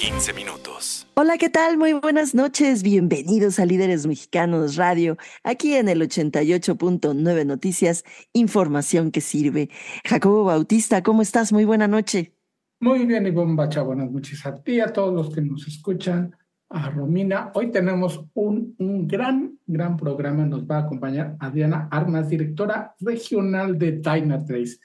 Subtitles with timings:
[0.00, 1.06] 15 minutos.
[1.12, 1.76] Hola, ¿qué tal?
[1.76, 2.82] Muy buenas noches.
[2.82, 9.68] Bienvenidos a Líderes Mexicanos Radio, aquí en el 88.9 Noticias, información que sirve.
[10.08, 11.52] Jacobo Bautista, ¿cómo estás?
[11.52, 12.32] Muy buena noche.
[12.80, 16.34] Muy bien, Ivonne Bacha, buenas noches a ti, a todos los que nos escuchan,
[16.70, 17.52] a Romina.
[17.52, 20.46] Hoy tenemos un, un gran, gran programa.
[20.46, 24.78] Nos va a acompañar Adriana Armas, directora regional de Dynatrace.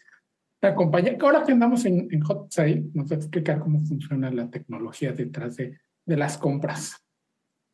[0.66, 4.32] Me acompaña, ahora que andamos en, en Hot Sale, nos va a explicar cómo funciona
[4.32, 7.02] la tecnología detrás de de las compras.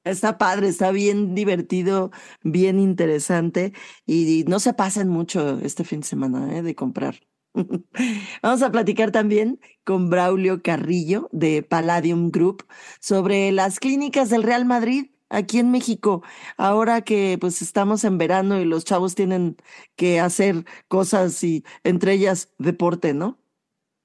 [0.04, 2.12] Está padre, está bien divertido,
[2.44, 3.74] bien interesante
[4.06, 6.64] y no se pasen mucho este fin de semana ¿eh?
[6.64, 7.16] de comprar.
[8.42, 12.66] Vamos a platicar también con Braulio Carrillo de Palladium Group
[13.00, 16.24] sobre las clínicas del Real Madrid aquí en México,
[16.58, 19.58] ahora que pues estamos en verano y los chavos tienen
[19.96, 23.40] que hacer cosas y entre ellas deporte, ¿no?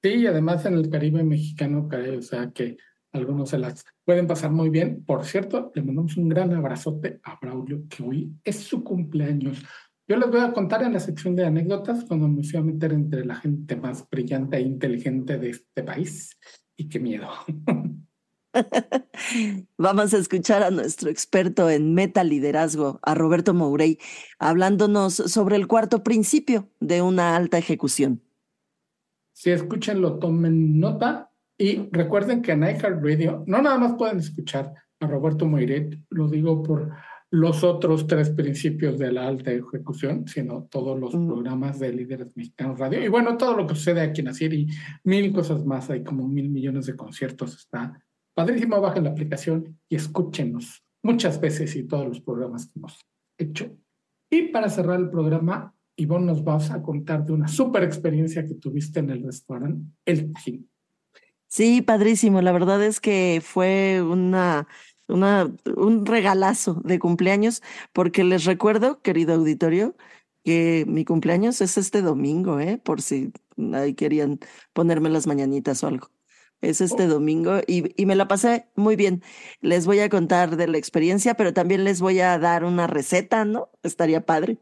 [0.03, 2.77] Sí, y además en el Caribe mexicano, o sea que
[3.11, 5.03] algunos se las pueden pasar muy bien.
[5.03, 9.63] Por cierto, le mandamos un gran abrazote a Braulio, que hoy es su cumpleaños.
[10.07, 12.93] Yo les voy a contar en la sección de anécdotas cuando me fui a meter
[12.93, 16.37] entre la gente más brillante e inteligente de este país.
[16.77, 17.27] Y qué miedo.
[19.77, 23.99] Vamos a escuchar a nuestro experto en meta liderazgo, a Roberto Mourey,
[24.39, 28.21] hablándonos sobre el cuarto principio de una alta ejecución.
[29.33, 35.07] Si escúchenlo, tomen nota y recuerden que en Radio no nada más pueden escuchar a
[35.07, 36.91] Roberto Moiret, lo digo por
[37.29, 42.79] los otros tres principios de la alta ejecución, sino todos los programas de líderes mexicanos
[42.79, 43.03] radio.
[43.03, 44.67] Y bueno, todo lo que sucede aquí en Asir y
[45.03, 47.99] mil cosas más, hay como mil millones de conciertos, está
[48.37, 52.99] padrísimo, bajen la aplicación y escúchenos muchas veces y todos los programas que hemos
[53.35, 53.75] hecho.
[54.29, 58.53] Y para cerrar el programa, Ivonne nos vas a contar de una super experiencia que
[58.53, 60.69] tuviste en el restaurante El Tajín.
[61.47, 62.43] Sí, padrísimo.
[62.43, 64.67] La verdad es que fue una,
[65.07, 69.95] una, un regalazo de cumpleaños, porque les recuerdo, querido auditorio,
[70.43, 72.79] que mi cumpleaños es este domingo, ¿eh?
[72.83, 73.31] Por si
[73.73, 74.39] ahí querían
[74.73, 76.11] ponerme las mañanitas o algo.
[76.61, 77.07] Es este oh.
[77.07, 79.23] domingo y, y me la pasé muy bien.
[79.61, 83.45] Les voy a contar de la experiencia, pero también les voy a dar una receta,
[83.45, 83.69] ¿no?
[83.83, 84.57] Estaría padre.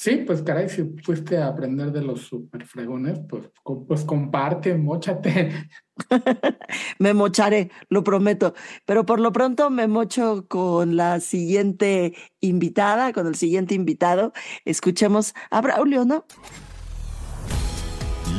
[0.00, 3.50] Sí, pues caray, si fuiste a aprender de los super fregones, pues,
[3.88, 5.50] pues comparte, mochate.
[7.00, 8.54] me mocharé, lo prometo.
[8.86, 14.32] Pero por lo pronto me mocho con la siguiente invitada, con el siguiente invitado.
[14.64, 16.26] Escuchemos a Braulio, ¿no?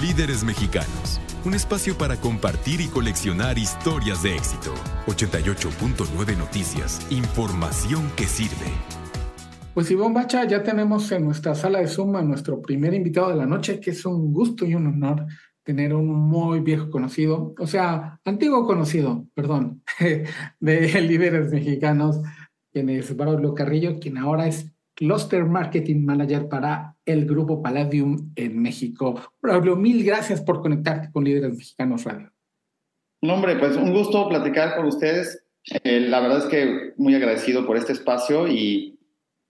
[0.02, 1.20] Líderes mexicanos.
[1.44, 4.74] Un espacio para compartir y coleccionar historias de éxito.
[5.08, 7.06] 88.9 Noticias.
[7.12, 8.72] Información que sirve.
[9.74, 13.36] Pues Ivonne Bacha, ya tenemos en nuestra sala de Zoom a nuestro primer invitado de
[13.36, 15.26] la noche, que es un gusto y un honor
[15.64, 19.84] tener un muy viejo conocido, o sea, antiguo conocido, perdón,
[20.62, 22.22] de líderes mexicanos,
[22.72, 28.62] quien es Braulio Carrillo, quien ahora es Cluster Marketing Manager para el grupo Palladium en
[28.62, 29.18] México.
[29.42, 32.30] Braulio, mil gracias por conectarte con Líderes Mexicanos Radio.
[33.22, 35.42] No, hombre, pues un gusto platicar con ustedes.
[35.86, 39.00] Eh, la verdad es que muy agradecido por este espacio y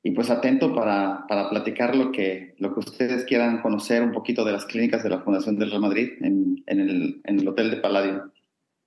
[0.04, 4.46] y pues atento para, para, platicar lo que, lo que ustedes quieran conocer un poquito
[4.46, 7.72] de las clínicas de la Fundación del Real Madrid en, en, el, en el, Hotel
[7.72, 8.32] de Palladium.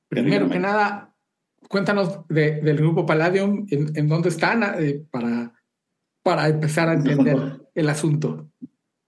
[0.08, 1.14] Primero que nada,
[1.68, 5.41] cuéntanos del grupo Palladium, en, en dónde están eh, para,
[6.22, 8.48] para empezar a entender el asunto.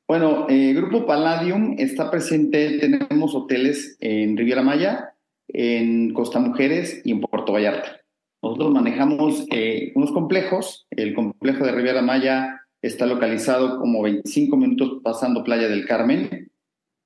[0.06, 5.14] Bueno, el eh, Grupo Palladium está presente, tenemos hoteles en Riviera Maya,
[5.48, 8.00] en Costa Mujeres y en Puerto Vallarta.
[8.42, 10.86] Nosotros manejamos eh, unos complejos.
[10.90, 16.52] El complejo de Riviera Maya está localizado como 25 minutos pasando Playa del Carmen.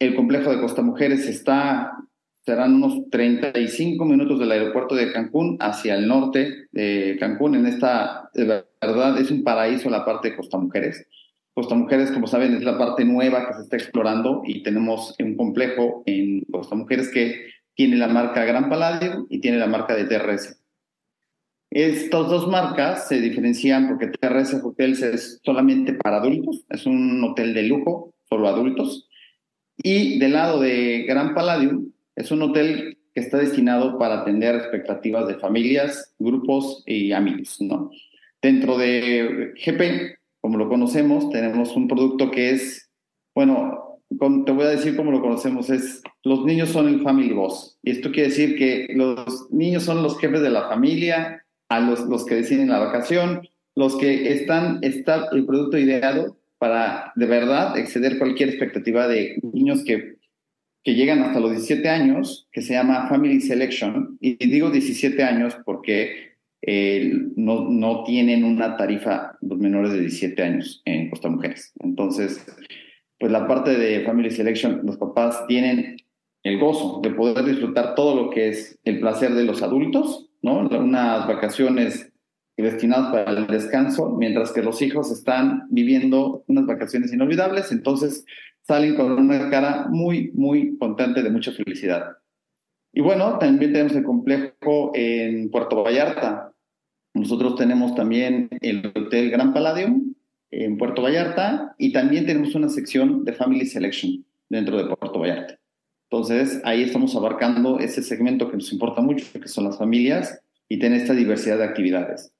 [0.00, 1.92] El complejo de Costa Mujeres está,
[2.48, 7.56] serán unos 35 minutos del aeropuerto de Cancún hacia el norte de Cancún.
[7.56, 11.06] En esta, de verdad, es un paraíso la parte de Costa Mujeres.
[11.52, 15.36] Costa Mujeres, como saben, es la parte nueva que se está explorando y tenemos un
[15.36, 20.04] complejo en Costa Mujeres que tiene la marca Gran Palladium y tiene la marca de
[20.04, 20.58] TRS.
[21.68, 27.52] Estas dos marcas se diferencian porque TRS Hotels es solamente para adultos, es un hotel
[27.52, 29.06] de lujo, solo adultos.
[29.76, 35.28] Y del lado de Gran Palladium, es un hotel que está destinado para atender expectativas
[35.28, 37.60] de familias, grupos y amigos.
[37.60, 37.90] ¿no?
[38.42, 42.90] Dentro de GP, como lo conocemos, tenemos un producto que es,
[43.34, 44.00] bueno,
[44.44, 47.78] te voy a decir cómo lo conocemos, es los niños son el family boss.
[47.84, 52.00] Y esto quiere decir que los niños son los jefes de la familia, a los,
[52.00, 57.78] los que deciden la vacación, los que están, está el producto ideado para de verdad
[57.78, 60.17] exceder cualquier expectativa de niños que,
[60.84, 64.16] que llegan hasta los 17 años, que se llama Family Selection.
[64.20, 70.42] Y digo 17 años porque eh, no, no tienen una tarifa los menores de 17
[70.42, 71.72] años en Costa Mujeres.
[71.80, 72.44] Entonces,
[73.18, 75.96] pues la parte de Family Selection, los papás tienen
[76.42, 80.60] el gozo de poder disfrutar todo lo que es el placer de los adultos, ¿no?
[80.60, 82.12] Unas vacaciones
[82.56, 88.24] destinadas para el descanso, mientras que los hijos están viviendo unas vacaciones inolvidables, entonces
[88.68, 92.18] salen con una cara muy, muy contente de mucha felicidad.
[92.92, 96.52] Y bueno, también tenemos el complejo en Puerto Vallarta.
[97.14, 100.14] Nosotros tenemos también el Hotel Gran Palladium
[100.50, 105.58] en Puerto Vallarta y también tenemos una sección de Family Selection dentro de Puerto Vallarta.
[106.10, 110.78] Entonces, ahí estamos abarcando ese segmento que nos importa mucho, que son las familias y
[110.78, 112.32] tener esta diversidad de actividades.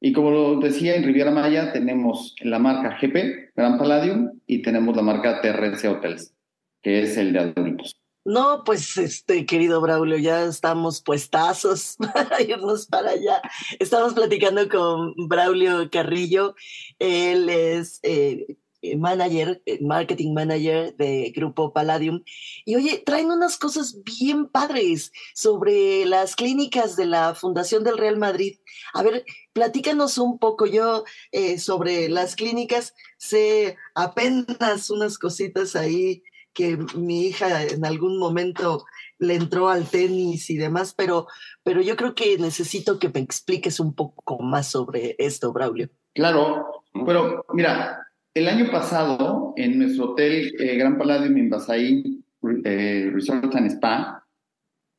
[0.00, 4.94] Y como lo decía, en Riviera Maya tenemos la marca GP, Gran Palladium, y tenemos
[4.94, 6.34] la marca TRC Hotels,
[6.82, 7.98] que es el de adultos.
[8.24, 13.40] No, pues este querido Braulio, ya estamos puestazos para irnos para allá.
[13.78, 16.54] Estamos platicando con Braulio Carrillo.
[16.98, 18.58] Él es eh,
[18.96, 22.22] manager, eh, marketing manager de Grupo Palladium.
[22.64, 28.16] Y oye, traen unas cosas bien padres sobre las clínicas de la Fundación del Real
[28.16, 28.58] Madrid.
[28.94, 30.66] A ver, platícanos un poco.
[30.66, 36.22] Yo eh, sobre las clínicas sé apenas unas cositas ahí
[36.52, 38.84] que mi hija en algún momento
[39.18, 41.26] le entró al tenis y demás, pero,
[41.62, 45.88] pero yo creo que necesito que me expliques un poco más sobre esto, Braulio.
[46.14, 48.07] Claro, pero mira,
[48.38, 52.22] el año pasado, en nuestro hotel eh, Gran Palladium en Basaí
[52.64, 54.24] eh, Resort and Spa,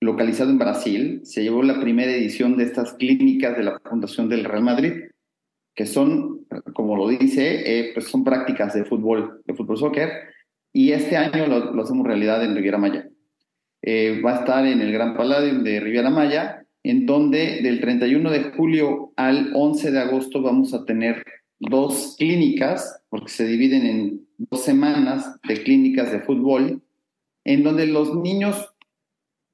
[0.02, 4.44] localizado en Brasil, se llevó la primera edición de estas clínicas de la Fundación del
[4.44, 4.94] Real Madrid,
[5.74, 10.10] que son, como lo dice, eh, pues son prácticas de fútbol, de fútbol soccer,
[10.74, 13.08] y este año lo, hacemos realidad en Riviera Maya.
[14.24, 18.44] va a estar en el Gran Palladium de Riviera Maya, en donde del 31 de
[18.52, 21.24] julio al 11 de agosto vamos a tener
[21.60, 26.82] dos clínicas, porque se dividen en dos semanas de clínicas de fútbol,
[27.44, 28.74] en donde los niños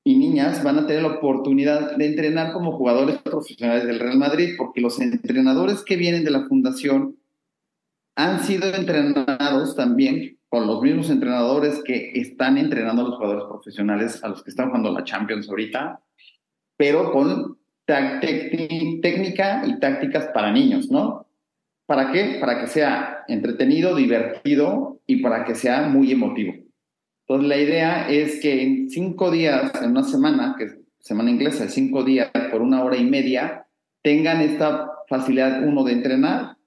[0.04, 4.54] y niñas van a tener la oportunidad de entrenar como jugadores profesionales del Real Madrid,
[4.58, 7.18] porque los entrenadores que vienen de la fundación
[8.16, 14.24] han sido entrenados también con los mismos entrenadores que están entrenando a los jugadores profesionales,
[14.24, 16.00] a los que están jugando la Champions ahorita,
[16.78, 21.25] pero con técnica y tácticas para niños, ¿no?
[21.86, 22.38] ¿Para qué?
[22.40, 26.54] Para que sea entretenido, divertido y para que sea muy emotivo.
[27.28, 31.68] Entonces, la idea es que en cinco días, en una semana, que es semana inglesa,
[31.70, 33.68] cinco días por una hora y media,
[34.02, 36.58] tengan esta facilidad, uno, de entrenar,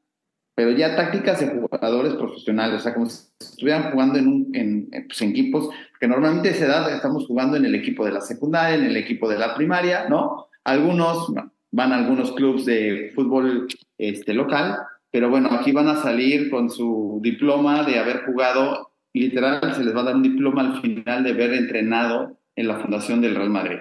[0.54, 4.90] pero ya tácticas de jugadores profesionales, o sea, como si estuvieran jugando en, un, en,
[5.06, 5.68] pues, equipos,
[6.00, 8.96] que normalmente a esa edad estamos jugando en el equipo de la secundaria, en el
[8.96, 10.46] equipo de la primaria, ¿no?
[10.64, 11.32] Algunos
[11.70, 13.68] van a algunos clubes de fútbol
[13.98, 14.78] este, local,
[15.10, 19.94] pero bueno, aquí van a salir con su diploma de haber jugado, literal, se les
[19.94, 23.50] va a dar un diploma al final de haber entrenado en la Fundación del Real
[23.50, 23.78] Madrid.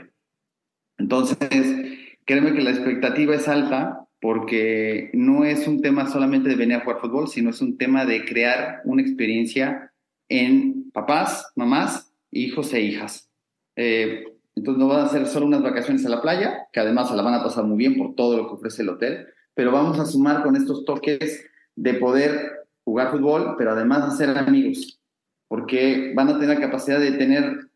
[0.98, 1.38] Entonces,
[2.25, 6.82] créeme que la expectativa es alta porque no es un tema solamente de venir a
[6.82, 9.92] jugar fútbol, sino es un tema de crear una experiencia
[10.30, 13.30] en papás, mamás, hijos e hijas.
[13.75, 14.25] Eh,
[14.56, 17.22] entonces no van a ser solo unas vacaciones a la playa, que además se la
[17.22, 20.06] van a pasar muy bien por todo lo que ofrece el hotel, pero vamos a
[20.06, 21.44] sumar con estos toques
[21.76, 25.00] de poder jugar fútbol, pero además hacer amigos,
[25.48, 27.68] porque van a tener la capacidad de tener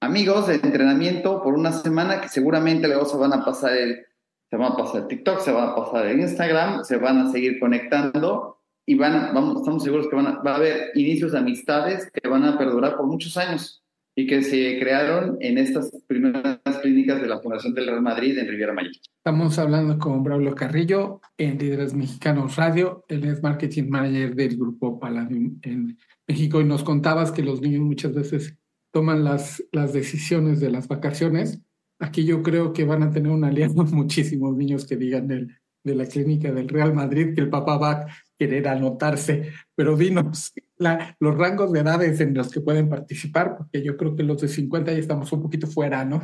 [0.00, 4.06] amigos de entrenamiento por una semana que seguramente luego se van a pasar el,
[4.48, 7.58] se van a pasar TikTok, se van a pasar el Instagram, se van a seguir
[7.58, 12.08] conectando y van, vamos, estamos seguros que van a, va a haber inicios de amistades
[12.12, 13.82] que van a perdurar por muchos años
[14.20, 18.48] y que se crearon en estas primeras clínicas de la Fundación del Real Madrid en
[18.48, 18.90] Riviera Maya.
[19.16, 23.02] Estamos hablando con Braulio Carrillo en Líderes Mexicanos Radio.
[23.08, 25.96] Él es Marketing Manager del Grupo Palladium en
[26.28, 28.58] México y nos contabas que los niños muchas veces
[28.92, 31.62] toman las, las decisiones de las vacaciones.
[31.98, 35.94] Aquí yo creo que van a tener un aliado muchísimos niños que digan del, de
[35.94, 38.06] la clínica del Real Madrid que el papá va
[38.40, 40.54] querer anotarse, pero dinos
[41.20, 44.48] los rangos de edades en los que pueden participar, porque yo creo que los de
[44.48, 46.22] 50 ya estamos un poquito fuera, ¿no?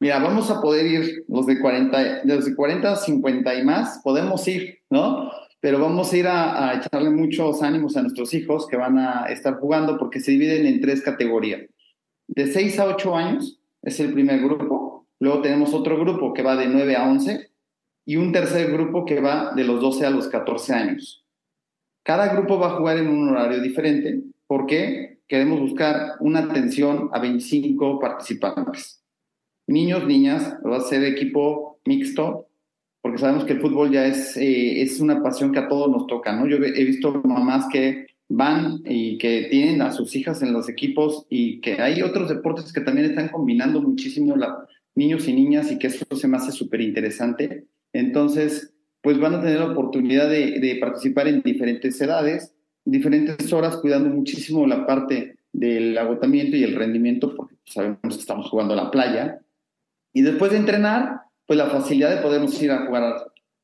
[0.00, 3.64] Mira, vamos a poder ir los de 40, de los de 40 a 50 y
[3.64, 5.30] más, podemos ir, ¿no?
[5.60, 9.24] pero vamos a ir a, a, echarle muchos ánimos a nuestros hijos que van a
[9.30, 11.62] estar jugando porque se dividen en tres categorías.
[12.26, 16.56] De 6 a 8 años es el primer grupo, luego tenemos otro grupo que va
[16.56, 17.53] de 9 a 11
[18.04, 21.24] y un tercer grupo que va de los 12 a los 14 años.
[22.02, 27.18] Cada grupo va a jugar en un horario diferente porque queremos buscar una atención a
[27.18, 29.02] 25 participantes.
[29.66, 32.48] Niños, niñas, va a ser equipo mixto
[33.00, 36.06] porque sabemos que el fútbol ya es, eh, es una pasión que a todos nos
[36.06, 36.46] toca, ¿no?
[36.46, 41.26] Yo he visto mamás que van y que tienen a sus hijas en los equipos
[41.28, 45.78] y que hay otros deportes que también están combinando muchísimo la, niños y niñas y
[45.78, 47.66] que eso se me hace súper interesante.
[47.94, 54.10] Entonces, pues van a tener la oportunidad de, participar en diferentes edades, diferentes horas, cuidando
[54.10, 58.90] muchísimo la parte del agotamiento y el rendimiento, porque sabemos que estamos jugando a la
[58.90, 59.40] playa.
[60.12, 63.14] Y después de entrenar, pues la facilidad de podernos ir a jugar,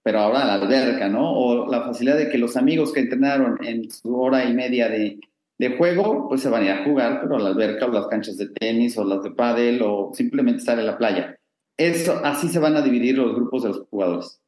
[0.03, 1.33] pero ahora a la alberca, ¿no?
[1.33, 5.19] O la facilidad de que los amigos que entrenaron en su hora y media de,
[5.59, 8.07] de juego, pues se van a ir a jugar, pero a la alberca o las
[8.07, 11.40] canchas de tenis o las de pádel o simplemente estar en la playa.
[11.81, 14.39] Eso, así se van a dividir los grupos de los jugadores.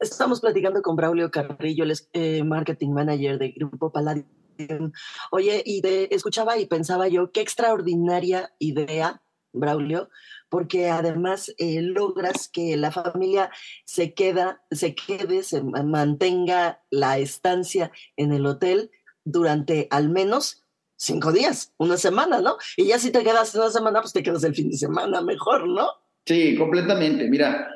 [0.00, 4.90] Estamos platicando con Braulio Carrillo, el eh, marketing manager de Grupo Palladium.
[5.30, 5.80] Oye, y
[6.10, 10.10] escuchaba y pensaba yo, qué extraordinaria idea, Braulio,
[10.48, 13.52] porque además eh, logras que la familia
[13.84, 18.90] se queda, se quede, se mantenga la estancia en el hotel
[19.24, 20.64] durante al menos
[20.96, 22.56] cinco días, una semana, ¿no?
[22.76, 25.68] Y ya si te quedas una semana, pues te quedas el fin de semana mejor,
[25.68, 26.05] ¿no?
[26.26, 27.30] Sí, completamente.
[27.30, 27.68] Mira,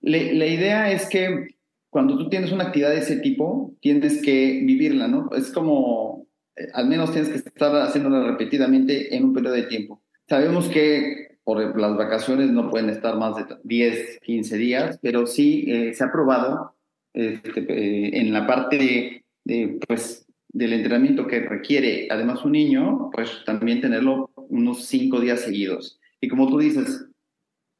[0.00, 1.58] la idea es que
[1.90, 5.30] cuando tú tienes una actividad de ese tipo, tienes que vivirla, ¿no?
[5.36, 10.02] Es como, eh, al menos tienes que estar haciéndola repetidamente en un periodo de tiempo.
[10.28, 15.64] Sabemos que por las vacaciones no pueden estar más de 10, 15 días, pero sí
[15.66, 16.74] eh, se ha probado
[17.14, 23.30] este, eh, en la parte de, pues, del entrenamiento que requiere además un niño, pues
[23.46, 25.98] también tenerlo unos 5 días seguidos.
[26.20, 27.06] Y como tú dices,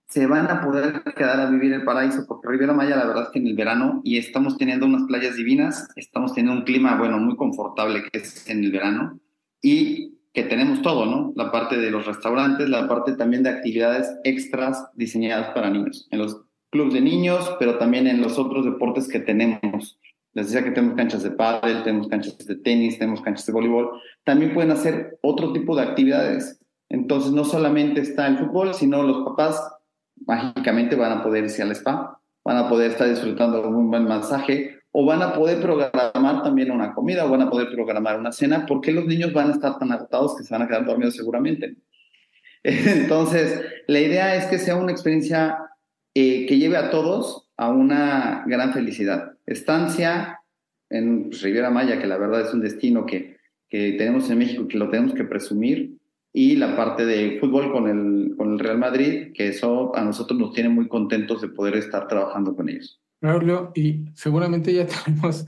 [0.08, 3.28] se van a poder quedar a vivir el paraíso, porque Riviera Maya la verdad es
[3.28, 7.18] que en el verano, y estamos teniendo unas playas divinas, estamos teniendo un clima, bueno,
[7.18, 9.20] muy confortable que es en el verano,
[9.60, 11.32] y que tenemos todo, ¿no?
[11.36, 16.20] La parte de los restaurantes, la parte también de actividades extras diseñadas para niños, en
[16.20, 19.98] los clubes de niños, pero también en los otros deportes que tenemos.
[20.32, 23.90] Les decía que tenemos canchas de pádel, tenemos canchas de tenis, tenemos canchas de voleibol.
[24.24, 26.60] También pueden hacer otro tipo de actividades.
[26.90, 29.60] Entonces, no solamente está el fútbol, sino los papás
[30.26, 34.04] mágicamente van a poder irse al spa, van a poder estar disfrutando de un buen
[34.04, 38.32] masaje, o van a poder programar también una comida o van a poder programar una
[38.32, 41.14] cena, porque los niños van a estar tan agotados que se van a quedar dormidos
[41.14, 41.76] seguramente.
[42.62, 45.58] Entonces, la idea es que sea una experiencia
[46.14, 49.36] eh, que lleve a todos a una gran felicidad.
[49.46, 50.40] Estancia
[50.90, 53.36] en Riviera Maya, que la verdad es un destino que,
[53.68, 55.97] que tenemos en México, que lo tenemos que presumir,
[56.32, 60.38] y la parte de fútbol con el, con el Real Madrid, que eso a nosotros
[60.38, 63.00] nos tiene muy contentos de poder estar trabajando con ellos.
[63.20, 65.46] Braulio, y seguramente ya tenemos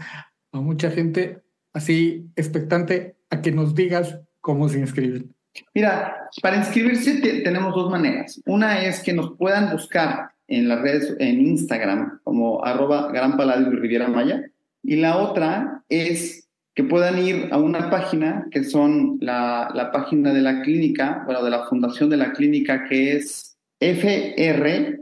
[0.52, 5.34] a mucha gente así expectante a que nos digas cómo se inscriben.
[5.74, 8.40] Mira, para inscribirse tenemos dos maneras.
[8.46, 13.70] Una es que nos puedan buscar en las redes, en Instagram, como arroba Gran Paladio
[13.70, 14.44] Riviera Maya.
[14.82, 16.39] Y la otra es
[16.80, 21.44] que puedan ir a una página que son la, la página de la clínica, bueno,
[21.44, 24.96] de la fundación de la clínica, que es FRMC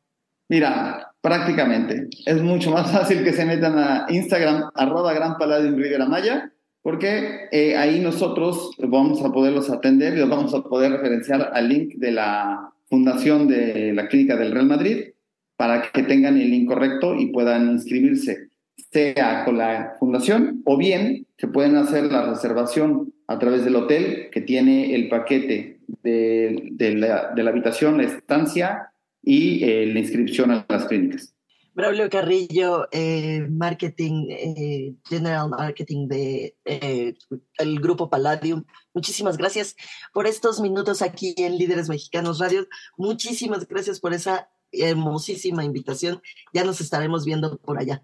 [0.52, 2.10] Mira, prácticamente.
[2.26, 7.48] Es mucho más fácil que se metan a Instagram, arroba Gran Palladium Riviera Maya, porque
[7.54, 11.94] eh, ahí nosotros vamos a poderlos atender y los vamos a poder referenciar al link
[11.96, 15.12] de la fundación de la Clínica del Real Madrid
[15.56, 18.50] para que tengan el link correcto y puedan inscribirse,
[18.92, 24.28] sea con la fundación o bien se pueden hacer la reservación a través del hotel
[24.34, 28.91] que tiene el paquete de, de la, habitación, la estancia
[29.24, 31.36] y eh, la inscripción a las clínicas.
[31.74, 37.14] Braulio Carrillo, eh, marketing, eh, general marketing de eh,
[37.58, 38.66] el grupo Palladium.
[38.94, 39.78] Muchísimas gracias
[40.14, 42.68] por estos minutos aquí en Líderes Mexicanos Radio.
[42.98, 46.22] Muchísimas gracias por esa hermosísima invitación.
[46.54, 48.04] Ya nos estaremos viendo por allá.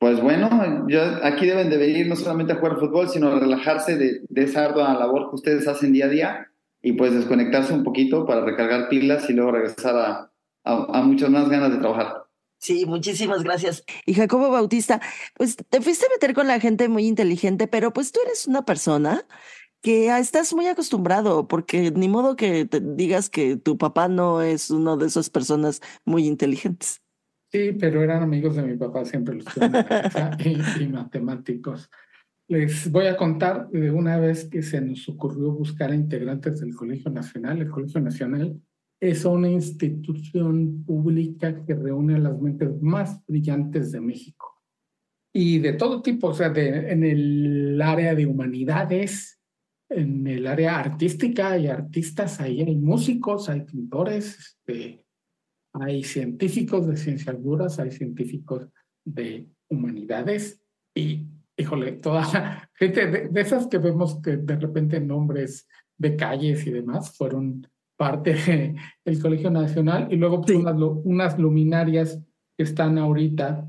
[0.00, 0.48] Pues bueno,
[1.22, 4.64] aquí deben de venir no solamente a jugar fútbol, sino a relajarse de, de esa
[4.66, 6.46] ardua labor que ustedes hacen día a día
[6.82, 10.32] y pues desconectarse un poquito para recargar pilas y luego regresar a,
[10.64, 12.24] a, muchas más ganas de trabajar.
[12.58, 13.84] Sí, muchísimas gracias.
[14.04, 15.00] Y Jacobo Bautista,
[15.36, 18.64] pues te fuiste a meter con la gente muy inteligente, pero pues tú eres una
[18.64, 19.24] persona
[19.80, 24.70] que estás muy acostumbrado, porque ni modo que te digas que tu papá no es
[24.70, 27.00] uno de esas personas muy inteligentes.
[27.50, 29.46] Sí, pero eran amigos de mi papá, siempre los
[30.78, 31.88] y, y matemáticos.
[32.48, 36.74] Les voy a contar de una vez que se nos ocurrió buscar a integrantes del
[36.74, 37.60] Colegio Nacional.
[37.60, 38.60] El Colegio Nacional
[39.00, 44.62] es una institución pública que reúne a las mentes más brillantes de México.
[45.32, 49.40] Y de todo tipo, o sea, en el área de humanidades,
[49.88, 55.06] en el área artística hay artistas, ahí hay músicos, hay pintores, este,
[55.74, 58.68] hay científicos de ciencias duras, hay científicos
[59.04, 60.60] de humanidades.
[60.94, 66.66] Y, híjole, toda gente de, de esas que vemos que de repente nombres de calles
[66.66, 67.66] y demás fueron
[67.98, 72.18] parte del Colegio Nacional y luego pues, unas, unas, luminarias
[72.56, 73.68] que están ahorita.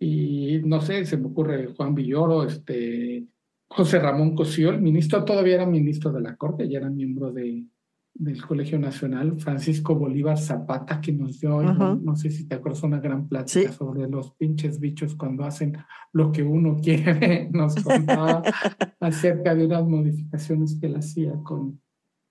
[0.00, 3.26] Y no sé, se me ocurre Juan Villoro, este,
[3.68, 7.66] José Ramón Cosío, el ministro todavía era ministro de la Corte, ya era miembro de,
[8.14, 12.98] del Colegio Nacional, Francisco Bolívar Zapata, que nos dio, no, sé si te acuerdas, una
[12.98, 15.76] gran plática sobre los pinches bichos cuando hacen
[16.12, 18.42] lo que uno quiere, nos contaba
[19.00, 21.80] acerca de unas modificaciones que él hacía con,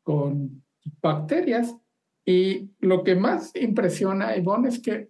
[0.04, 0.64] con
[1.02, 1.76] bacterias.
[2.26, 5.10] Y lo que más impresiona, Ivonne, es que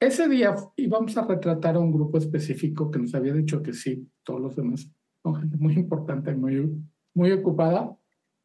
[0.00, 4.08] ese día íbamos a retratar a un grupo específico que nos había dicho que sí,
[4.22, 4.90] todos los demás
[5.22, 6.70] son gente muy importante, muy,
[7.14, 7.94] muy ocupada.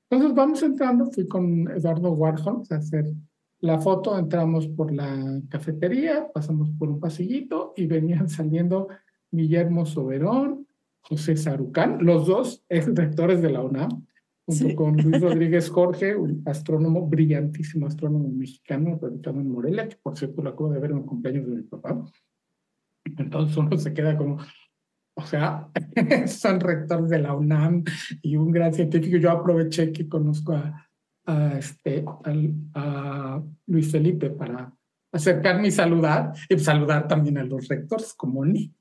[0.10, 3.06] Entonces vamos entrando, fui con Eduardo Warhol a hacer
[3.60, 8.90] la foto, entramos por la cafetería, pasamos por un pasillito y venían saliendo
[9.32, 10.68] Guillermo Soberón,
[11.02, 14.05] José Sarucán, los dos ex rectores de la UNAM,
[14.46, 20.18] junto con Luis Rodríguez Jorge, un astrónomo, brillantísimo astrónomo mexicano, radicado en Morelia, que por
[20.18, 22.04] cierto lo acabo de ver en el cumpleaños de mi papá.
[23.18, 24.38] Entonces uno se queda como,
[25.16, 25.70] o sea,
[26.28, 27.84] son rectores de la UNAM
[28.22, 29.18] y un gran científico.
[29.18, 30.90] Yo aproveché que conozco a,
[31.26, 32.06] a este,
[32.74, 34.72] a, Luis Felipe para
[35.12, 38.74] acercarme y saludar, y saludar también a los rectores como ni.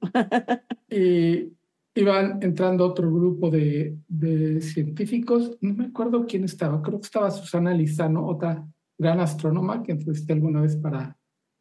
[0.90, 1.57] y,
[1.98, 7.30] iban entrando otro grupo de, de, científicos, no me acuerdo quién estaba, creo que estaba
[7.30, 8.64] Susana Lizano, otra
[8.96, 11.16] gran astrónoma que entrevisté alguna vez para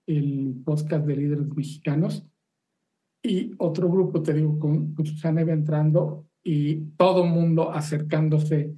[0.05, 2.25] el podcast de líderes mexicanos,
[3.23, 8.75] y otro grupo, te digo, con, Susana iba entrando y todo mundo acercándose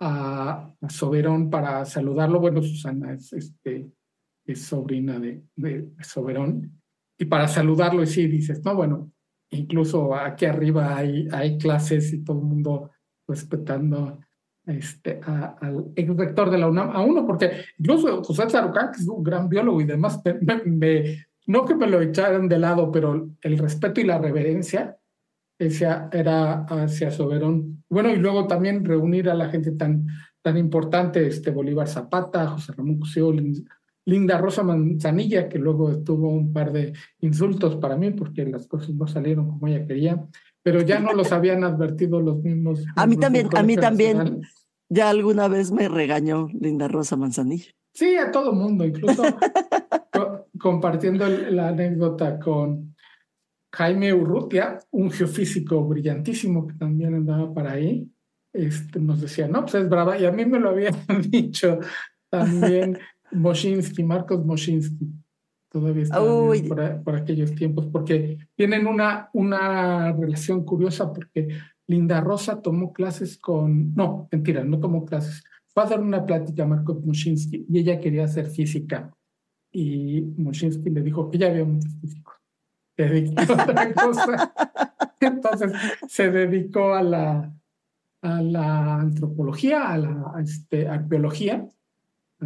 [0.00, 2.40] a, a, Soberón para saludarlo.
[2.40, 3.92] Bueno, Susana es, este,
[4.46, 6.80] es sobrina de, de Soberón,
[7.18, 9.12] y para saludarlo y sí, dices, no, bueno,
[9.52, 12.90] incluso aquí arriba hay, hay clases y todo el mundo
[13.28, 14.18] respetando
[14.66, 19.08] este, al ex rector de la UNAM, a uno, porque incluso José Zarucán, que es
[19.08, 23.58] un gran biólogo y demás, me, no que me lo echaran de lado, pero el
[23.58, 24.96] respeto y la reverencia
[25.58, 27.84] era hacia Soberón.
[27.88, 30.06] Bueno, y luego también reunir a la gente tan,
[30.42, 33.32] tan importante, este Bolívar Zapata, José Ramón Cusio,
[34.04, 38.90] Linda Rosa Manzanilla, que luego tuvo un par de insultos para mí porque las cosas
[38.90, 40.26] no salieron como ella quería,
[40.62, 42.84] pero ya no los habían advertido los mismos.
[42.96, 44.42] A mí también, a mí también.
[44.88, 47.70] Ya alguna vez me regañó Linda Rosa Manzanilla.
[47.94, 49.22] Sí, a todo mundo, incluso
[50.58, 52.94] compartiendo la anécdota con
[53.74, 58.08] Jaime Urrutia, un geofísico brillantísimo que también andaba para ahí,
[58.52, 60.94] este, nos decía, no, pues es brava, y a mí me lo habían
[61.30, 61.80] dicho
[62.30, 62.98] también
[63.32, 65.10] Moshinsky, Marcos Moshinsky,
[65.70, 71.48] todavía está por, por, aquellos tiempos, porque tienen una, una relación curiosa, porque
[71.86, 76.64] Linda Rosa tomó clases con, no, mentira, no tomó clases, fue a dar una plática
[76.64, 79.10] a Marcos Moshinsky y ella quería hacer física
[79.72, 82.34] y Moshinsky le dijo que ya había muchos físicos.
[82.94, 84.54] Se dedicó a otra cosa.
[85.18, 85.72] Entonces
[86.08, 87.54] se dedicó a la,
[88.20, 91.66] a la antropología, a la este, arqueología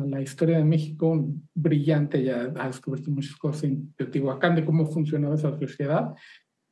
[0.05, 5.35] la historia de México, brillante, ya ha descubierto muchas cosas en Teotihuacán de cómo funcionaba
[5.35, 6.15] esa sociedad.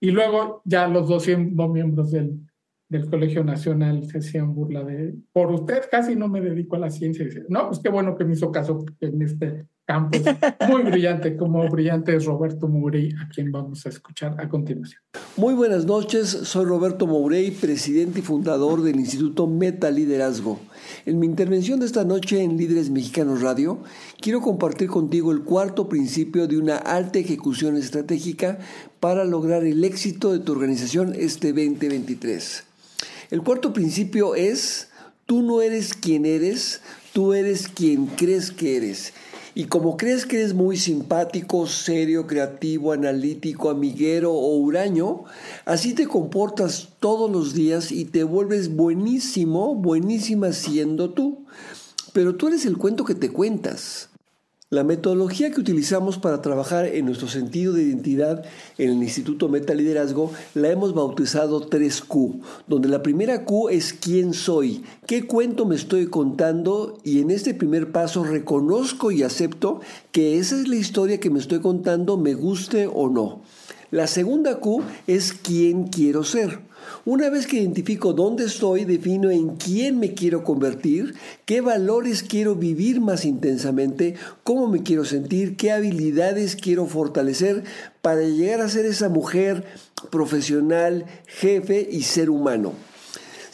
[0.01, 2.41] Y luego ya los dos, miembros del,
[2.89, 6.91] del Colegio Nacional se hacían burla de, por usted casi no me dedico a la
[6.91, 7.23] ciencia.
[7.23, 10.21] Y dice, no, pues qué bueno que me hizo caso, en este campos.
[10.69, 15.01] Muy brillante, como brillante es Roberto Mourey, a quien vamos a escuchar a continuación.
[15.37, 20.61] Muy buenas noches, soy Roberto Mourey, presidente y fundador del Instituto Meta Liderazgo.
[21.07, 23.79] En mi intervención de esta noche en Líderes Mexicanos Radio,
[24.21, 28.59] quiero compartir contigo el cuarto principio de una alta ejecución estratégica
[29.01, 32.65] para lograr el éxito de tu organización este 2023.
[33.31, 34.89] El cuarto principio es,
[35.27, 36.81] tú no eres quien eres,
[37.13, 39.13] tú eres quien crees que eres.
[39.57, 45.25] Y como crees que eres muy simpático, serio, creativo, analítico, amiguero o huraño,
[45.65, 51.45] así te comportas todos los días y te vuelves buenísimo, buenísima siendo tú.
[52.13, 54.09] Pero tú eres el cuento que te cuentas.
[54.75, 58.45] La metodología que utilizamos para trabajar en nuestro sentido de identidad
[58.77, 64.35] en el Instituto Meta Liderazgo la hemos bautizado 3Q, donde la primera Q es quién
[64.35, 70.41] soy, qué cuento me estoy contando y en este primer paso reconozco y acepto que
[70.41, 73.43] esa es la historia que me estoy contando, me guste o no.
[73.95, 76.59] La segunda Q es quién quiero ser.
[77.05, 82.57] Una vez que identifico dónde estoy, defino en quién me quiero convertir, qué valores quiero
[82.57, 87.63] vivir más intensamente, cómo me quiero sentir, qué habilidades quiero fortalecer
[88.03, 89.65] para llegar a ser esa mujer
[90.11, 92.73] profesional, jefe y ser humano.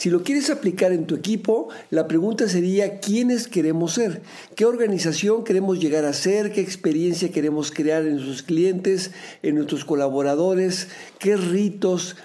[0.01, 4.23] Si lo quieres aplicar en tu equipo, la pregunta sería quiénes queremos ser,
[4.57, 9.11] qué organización queremos llegar a ser, qué experiencia queremos crear en sus clientes,
[9.43, 12.17] en nuestros colaboradores, qué ritos,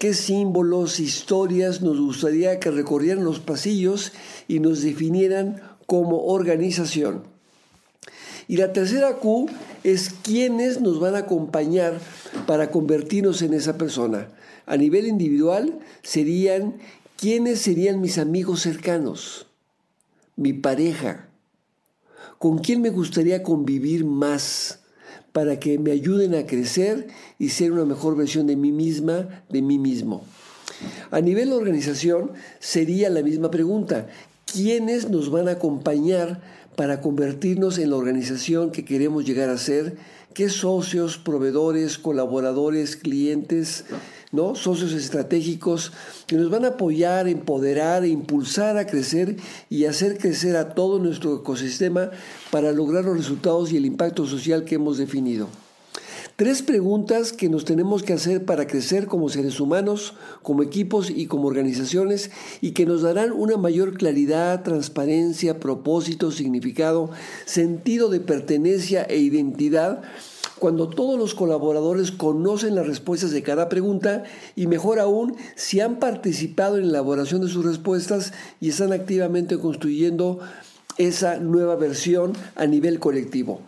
[0.00, 4.10] qué símbolos, historias nos gustaría que recorrieran los pasillos
[4.48, 7.22] y nos definieran como organización.
[8.48, 9.46] Y la tercera Q
[9.84, 12.00] es quiénes nos van a acompañar
[12.48, 14.26] para convertirnos en esa persona.
[14.66, 16.74] A nivel individual serían
[17.20, 19.46] quiénes serían mis amigos cercanos,
[20.36, 21.28] mi pareja,
[22.38, 24.80] con quién me gustaría convivir más,
[25.32, 29.60] para que me ayuden a crecer y ser una mejor versión de mí misma, de
[29.60, 30.24] mí mismo.
[31.10, 34.08] A nivel de organización sería la misma pregunta.
[34.50, 36.40] ¿Quiénes nos van a acompañar
[36.74, 39.98] para convertirnos en la organización que queremos llegar a ser?
[40.34, 43.84] ¿Qué socios, proveedores, colaboradores, clientes,
[44.30, 44.54] ¿no?
[44.54, 45.92] socios estratégicos
[46.28, 49.36] que nos van a apoyar, empoderar e impulsar a crecer
[49.68, 52.10] y hacer crecer a todo nuestro ecosistema
[52.52, 55.48] para lograr los resultados y el impacto social que hemos definido.
[56.40, 61.26] Tres preguntas que nos tenemos que hacer para crecer como seres humanos, como equipos y
[61.26, 62.30] como organizaciones
[62.62, 67.10] y que nos darán una mayor claridad, transparencia, propósito, significado,
[67.44, 70.00] sentido de pertenencia e identidad
[70.58, 74.24] cuando todos los colaboradores conocen las respuestas de cada pregunta
[74.56, 79.58] y mejor aún si han participado en la elaboración de sus respuestas y están activamente
[79.58, 80.38] construyendo
[80.96, 83.60] esa nueva versión a nivel colectivo.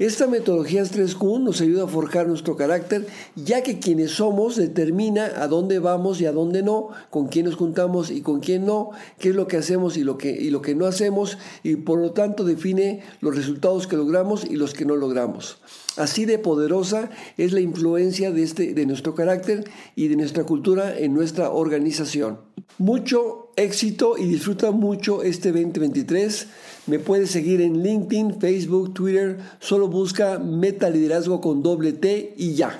[0.00, 5.46] Esta metodología 3Q nos ayuda a forjar nuestro carácter, ya que quienes somos determina a
[5.46, 9.28] dónde vamos y a dónde no, con quién nos juntamos y con quién no, qué
[9.28, 13.36] es lo que hacemos y lo que, no hacemos, y por lo tanto define los
[13.36, 15.58] resultados que logramos y los que no logramos.
[15.96, 19.62] Así de poderosa es la influencia de, este, de nuestro carácter
[19.94, 22.40] y de nuestra cultura en nuestra organización.
[22.78, 26.48] Mucho éxito y disfruta mucho este 2023.
[26.86, 29.38] Me puedes seguir en LinkedIn, Facebook, Twitter.
[29.58, 32.78] Solo busca Meta Liderazgo con doble T y ya.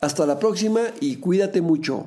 [0.00, 2.06] Hasta la próxima y cuídate mucho.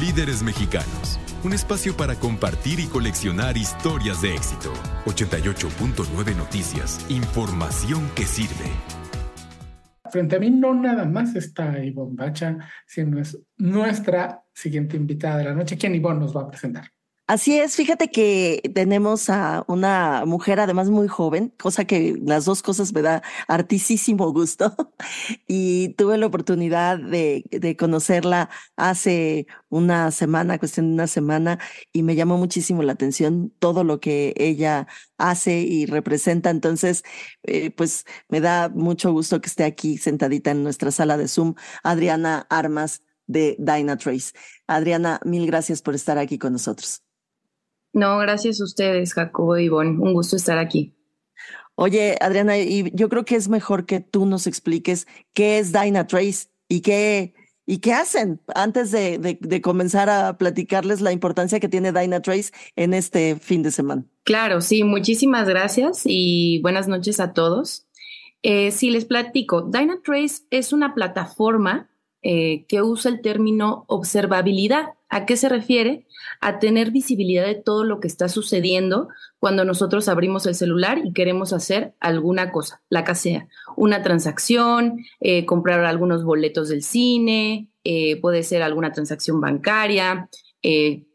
[0.00, 1.18] Líderes mexicanos.
[1.44, 4.72] Un espacio para compartir y coleccionar historias de éxito.
[5.06, 7.04] 88.9 Noticias.
[7.10, 8.70] Información que sirve.
[10.10, 15.44] Frente a mí no nada más está Ivonne Bacha, sino es nuestra siguiente invitada de
[15.44, 16.90] la noche, quien Ivonne nos va a presentar.
[17.30, 22.60] Así es, fíjate que tenemos a una mujer además muy joven, cosa que las dos
[22.60, 24.74] cosas me da hartísimo gusto.
[25.46, 31.60] Y tuve la oportunidad de, conocerla hace una semana, cuestión de una semana,
[31.92, 36.50] y me llamó muchísimo la atención todo lo que ella hace y representa.
[36.50, 37.04] Entonces,
[37.44, 41.54] eh, pues me da mucho gusto que esté aquí sentadita en nuestra sala de Zoom,
[41.84, 44.32] Adriana Armas de Dynatrace.
[44.66, 47.04] Adriana, mil gracias por estar aquí con nosotros.
[47.92, 49.98] No, gracias a ustedes, Jacobo y Ivonne.
[49.98, 50.94] Un gusto estar aquí.
[51.74, 56.48] Oye, Adriana, y yo creo que es mejor que tú nos expliques qué es Dynatrace
[56.68, 61.92] y qué, y qué hacen antes de, de, comenzar a platicarles la importancia que tiene
[61.92, 64.04] Dynatrace en este fin de semana.
[64.24, 67.86] Claro, sí, muchísimas gracias y buenas noches a todos.
[68.42, 71.90] Eh, si les platico, Dynatrace es una plataforma
[72.22, 74.90] eh, que usa el término observabilidad.
[75.08, 76.06] ¿A qué se refiere?
[76.40, 81.12] A tener visibilidad de todo lo que está sucediendo cuando nosotros abrimos el celular y
[81.12, 87.70] queremos hacer alguna cosa, la que sea, una transacción, eh, comprar algunos boletos del cine,
[87.84, 90.28] eh, puede ser alguna transacción bancaria,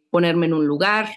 [0.09, 1.07] ponerme en un lugar,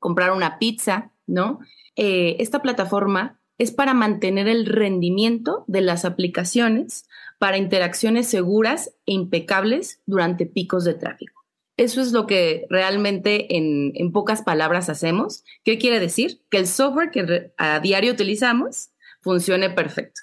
[0.00, 1.60] comprar una pizza, ¿no?
[1.94, 7.06] esta plataforma es para mantener el rendimiento de las aplicaciones
[7.38, 11.44] para interacciones seguras e impecables durante picos de tráfico.
[11.76, 15.44] Eso es lo que realmente en, pocas palabras hacemos.
[15.64, 16.40] ¿Qué quiere decir?
[16.50, 20.22] Que el software que a diario utilizamos funcione perfecto.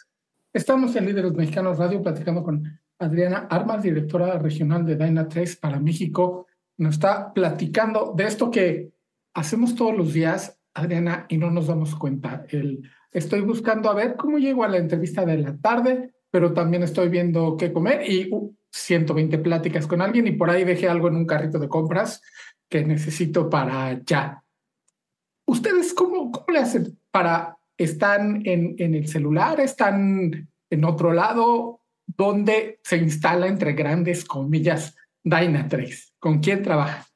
[0.52, 6.48] Estamos en Líderes Mexicanos Radio platicando con Adriana Armas, directora regional de Dynatrace para México.
[6.78, 8.92] Nos está platicando de esto que
[9.34, 12.46] hacemos todos los días, Adriana, y no nos damos cuenta.
[12.50, 16.84] El, estoy buscando a ver cómo llego a la entrevista de la tarde pero también
[16.84, 18.30] estoy viendo qué comer y
[18.72, 22.22] 120 uh, pláticas con alguien y por ahí dejé algo en un carrito de compras
[22.70, 24.44] que necesito para ya.
[25.48, 31.82] ¿Ustedes cómo, cómo le hacen para, están en, en el celular, están en otro lado,
[32.06, 36.10] donde se instala entre grandes comillas Dynatrace?
[36.20, 37.08] ¿Con quién trabaja?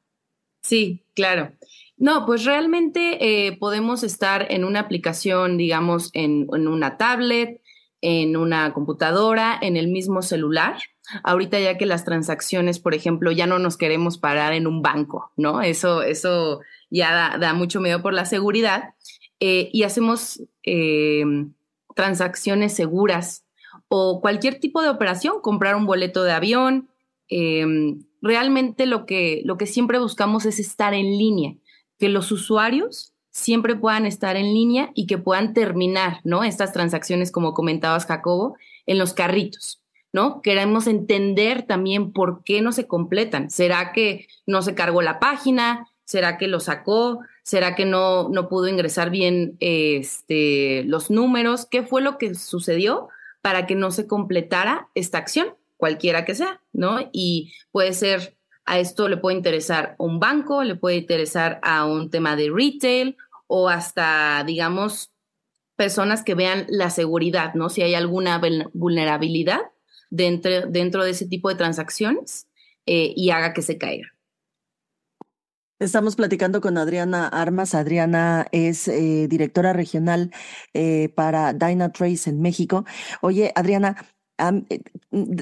[0.64, 1.52] Sí, claro.
[1.98, 7.62] No, pues realmente eh, podemos estar en una aplicación, digamos, en, en una tablet,
[8.02, 10.78] en una computadora, en el mismo celular.
[11.24, 15.32] Ahorita ya que las transacciones, por ejemplo, ya no nos queremos parar en un banco,
[15.38, 15.62] ¿no?
[15.62, 18.96] Eso, eso ya da, mucho miedo por la seguridad.
[19.40, 21.24] Eh, y hacemos eh,
[21.96, 23.46] transacciones seguras
[23.88, 26.90] o cualquier tipo de operación, comprar un boleto de avión.
[28.24, 31.56] Realmente lo que, lo que siempre buscamos es estar en línea,
[32.04, 36.44] que los usuarios siempre puedan estar en línea y que puedan terminar, ¿no?
[36.44, 40.42] Estas transacciones, como comentabas, Jacobo, en los carritos, ¿no?
[40.42, 43.50] Queremos entender también por qué no se completan.
[43.50, 45.88] ¿Será que no se cargó la página?
[46.04, 47.22] ¿Será que lo sacó?
[47.42, 51.66] ¿Será que no, no pudo ingresar bien este, los números?
[51.66, 53.08] ¿Qué fue lo que sucedió
[53.42, 55.56] para que no se completara esta acción?
[55.78, 57.10] Cualquiera que sea, ¿no?
[57.14, 62.10] Y puede ser a esto le puede interesar un banco, le puede interesar a un
[62.10, 65.12] tema de retail o hasta, digamos,
[65.76, 67.70] personas que vean la seguridad, ¿no?
[67.70, 68.42] Si hay alguna
[68.74, 69.62] vulnerabilidad
[70.10, 72.48] dentro, dentro de ese tipo de transacciones
[72.86, 74.08] eh, y haga que se caiga.
[75.80, 77.76] Estamos platicando con Adriana Armas.
[77.76, 80.32] Adriana es eh, directora regional
[80.74, 82.86] eh, para Dynatrace en México.
[83.22, 83.98] Oye, Adriana,
[84.38, 84.82] eh,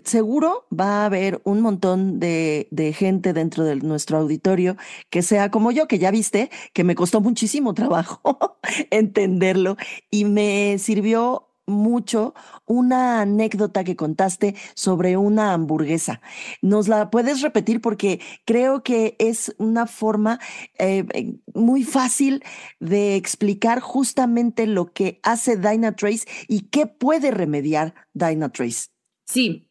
[0.04, 4.75] seguro va a haber un montón de, de, gente dentro de nuestro auditorio
[5.10, 8.58] que sea como yo, que ya viste que me costó muchísimo trabajo
[8.89, 9.77] entenderlo
[10.10, 12.34] y me sirvió mucho
[12.65, 16.21] una anécdota que contaste sobre una hamburguesa.
[16.62, 17.82] ¿Nos la puedes repetir?
[17.82, 20.39] Porque creo que es una forma
[20.78, 22.43] eh, eh, muy fácil
[22.80, 28.89] de explicar justamente lo que hace Dynatrace y qué puede remediar Dynatrace.
[29.26, 29.69] Sí,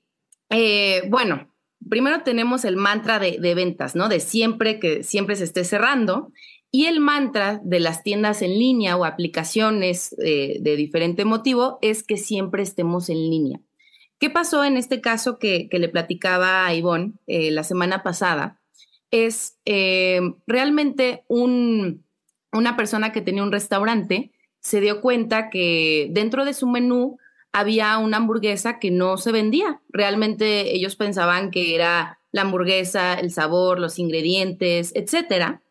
[0.48, 1.48] eh, bueno,
[1.88, 4.08] primero tenemos el mantra de, de ventas, ¿no?
[4.08, 6.32] De siempre que siempre se esté cerrando
[6.72, 12.02] y el mantra de las tiendas en línea o aplicaciones eh, de diferente motivo es
[12.02, 13.60] que siempre estemos en línea.
[14.18, 18.60] ¿Qué pasó en este caso que, le platicaba a Ivonne eh, la semana pasada?
[19.10, 24.30] Es eh, realmente una persona que tenía un restaurante
[24.60, 27.16] se dio cuenta que dentro de su menú
[27.50, 29.80] había una hamburguesa que no se vendía.
[29.88, 35.62] Realmente ellos pensaban que era la hamburguesa, el sabor, los ingredientes, etcétera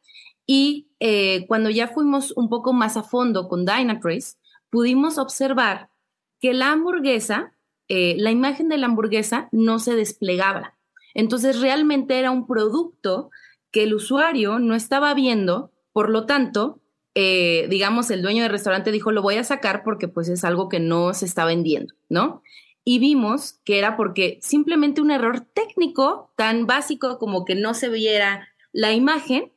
[0.51, 4.37] y eh, cuando ya fuimos un poco más a fondo con Dynatrace,
[4.71, 5.91] pudimos observar
[6.41, 7.53] que la hamburguesa,
[7.87, 10.75] eh, la imagen de la hamburguesa no se desplegaba.
[11.13, 13.29] Entonces realmente era un producto
[13.69, 16.81] que el usuario no estaba viendo, por lo tanto,
[17.13, 20.67] eh, digamos, el dueño del restaurante dijo, lo voy a sacar porque pues es algo
[20.67, 22.41] que no se está vendiendo, ¿no?
[22.83, 27.89] Y vimos que era porque simplemente un error técnico tan básico como que no se
[27.89, 29.51] viera la imagen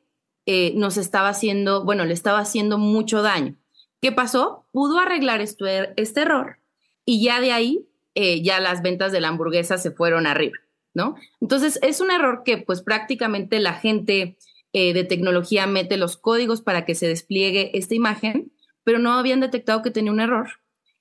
[0.47, 3.57] eh, nos estaba haciendo, bueno, le estaba haciendo mucho daño.
[4.01, 4.67] ¿Qué pasó?
[4.73, 6.59] Pudo arreglar este, este error
[7.05, 10.59] y ya de ahí eh, ya las ventas de la hamburguesa se fueron arriba,
[10.95, 11.15] ¿no?
[11.41, 14.37] Entonces es un error que pues prácticamente la gente
[14.73, 18.53] eh, de tecnología mete los códigos para que se despliegue esta imagen,
[18.85, 20.49] pero no habían detectado que tenía un error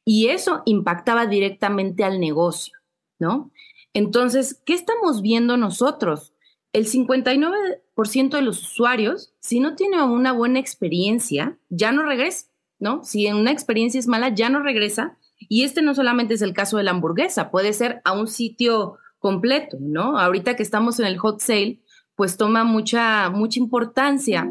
[0.05, 2.77] y eso impactaba directamente al negocio,
[3.19, 3.51] ¿no?
[3.93, 6.30] Entonces, ¿qué estamos viendo nosotros?
[6.73, 12.47] El 59% de los usuarios, si no tiene una buena experiencia, ya no regresa,
[12.79, 13.03] ¿no?
[13.03, 15.17] Si una experiencia es mala, ya no regresa.
[15.37, 18.97] Y este no solamente es el caso de la hamburguesa, puede ser a un sitio
[19.19, 20.17] completo, ¿no?
[20.17, 21.79] Ahorita que estamos en el hot sale,
[22.15, 24.49] pues toma mucha, mucha importancia,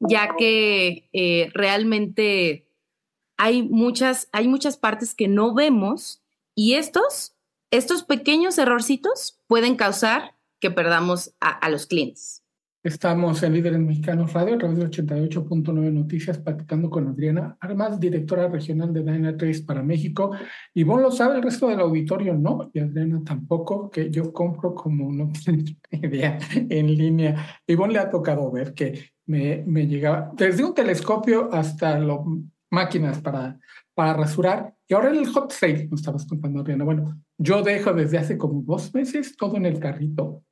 [0.00, 2.66] ya que eh, realmente
[3.36, 6.22] hay muchas, hay muchas partes que no vemos
[6.54, 7.34] y estos,
[7.70, 10.33] estos pequeños errorcitos pueden causar
[10.64, 12.42] que perdamos a los clientes.
[12.82, 18.48] Estamos en Líderes Mexicanos Radio a través de 88.9 Noticias, platicando con Adriana Armas, directora
[18.48, 20.32] regional de Dynatrace para México.
[20.72, 24.74] Y vos lo sabe, el resto del auditorio no, y Adriana tampoco, que yo compro
[24.74, 25.30] como no
[25.90, 27.60] idea en línea.
[27.66, 32.18] Y le ha tocado ver que me, llegaba desde un telescopio hasta las
[32.70, 33.58] máquinas para,
[33.92, 34.74] para rasurar.
[34.88, 36.84] Y ahora el hot sale, nos estabas contando, Adriana.
[36.84, 40.42] Bueno, yo dejo desde hace como dos meses todo en el carrito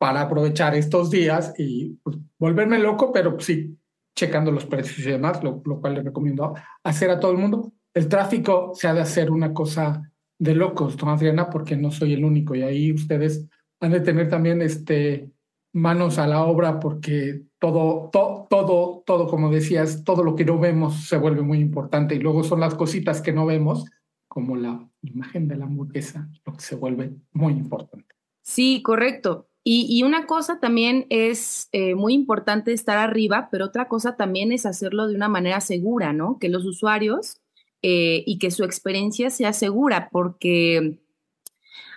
[0.00, 3.76] para aprovechar estos días y pues, volverme loco, pero sí,
[4.16, 7.74] checando los precios y demás, lo, cual le recomiendo hacer a todo el mundo.
[7.92, 11.50] El tráfico se ha de hacer una cosa de locos, ¿no, Adriana?
[11.50, 13.46] Porque no soy el único y ahí ustedes
[13.78, 15.30] han de tener también este,
[15.74, 20.58] manos a la obra porque todo, todo, todo, todo, como decías, todo lo que no
[20.58, 23.84] vemos se vuelve muy importante y luego son las cositas que no vemos,
[24.28, 28.14] como la imagen de la hamburguesa, lo que se vuelve muy importante.
[28.40, 29.49] Sí, correcto.
[29.62, 34.64] Y, una cosa también es eh, muy importante estar arriba, pero otra cosa también es
[34.64, 36.38] hacerlo de una manera segura, ¿no?
[36.38, 37.40] Que los usuarios
[37.82, 40.98] eh, y que su experiencia sea segura, porque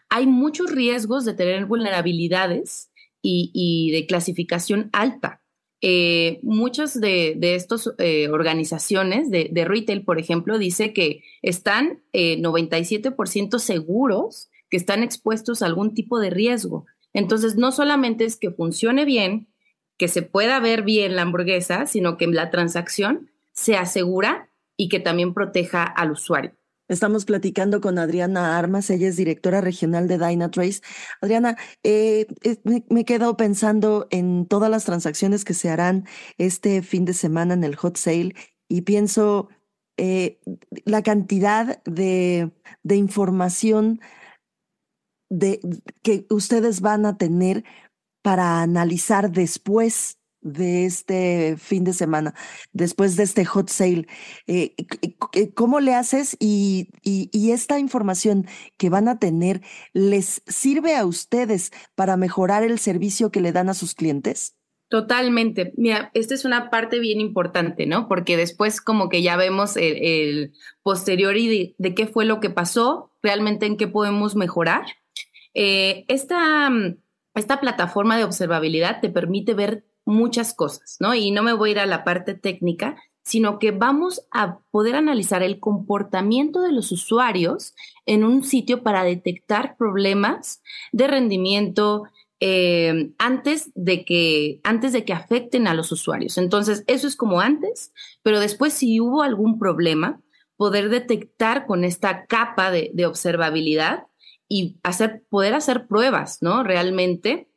[0.10, 5.42] hay muchos riesgos de tener vulnerabilidades y, de clasificación alta.
[5.80, 7.88] Eh, muchas de, estas
[8.30, 15.68] organizaciones de, de, retail, por ejemplo, dice que están 97% seguros que están expuestos a
[15.68, 16.88] algún tipo de riesgo.
[17.14, 19.48] Entonces, no solamente es que funcione bien,
[19.98, 25.00] que se pueda ver bien la hamburguesa, sino que la transacción se asegura y que
[25.00, 26.52] también proteja al usuario.
[26.90, 30.82] Estamos platicando con Adriana Armas, ella es directora regional de Dynatrace.
[31.22, 32.28] Adriana, eh,
[32.64, 36.06] me, he quedado pensando en todas las transacciones que se harán
[36.38, 38.36] este fin de semana en el hot sale
[38.68, 39.48] y pienso
[39.96, 40.42] eh,
[40.84, 42.52] la cantidad de
[42.90, 44.02] información
[45.34, 45.60] de,
[46.04, 47.64] que ustedes van a tener
[48.22, 52.34] para analizar después de este fin de semana,
[52.74, 54.08] después de este hot sale.
[54.46, 54.76] Eh,
[55.56, 58.46] ¿Cómo le haces y, y, esta información
[58.78, 59.62] que van a tener
[59.94, 64.56] les sirve a ustedes para mejorar el servicio que le dan a sus clientes?
[64.90, 65.74] Totalmente.
[65.78, 68.08] Mira, esta es una parte bien importante, ¿no?
[68.08, 73.12] Porque después como que ya vemos el, posterior y de qué fue lo que pasó,
[73.24, 74.84] realmente en qué podemos mejorar
[75.54, 76.98] eh, esta, mm,
[77.36, 81.14] esta plataforma de observabilidad te permite ver muchas cosas, ¿no?
[81.14, 84.96] Y no me voy a ir a la parte técnica, sino que vamos a poder
[84.96, 87.74] analizar el comportamiento de los usuarios
[88.06, 90.62] en un sitio para detectar problemas
[90.92, 92.04] de rendimiento
[92.42, 96.38] eh, antes, de que, antes de que afecten a los usuarios.
[96.38, 100.20] Entonces, eso es como antes, pero después si hubo algún problema,
[100.58, 104.08] poder detectar con esta capa de, de observabilidad
[104.56, 104.78] y
[105.30, 106.62] poder hacer pruebas, ¿no?
[106.62, 107.48] Realmente,